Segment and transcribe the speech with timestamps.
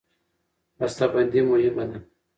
[0.77, 1.99] بسته بندي مهمه ده.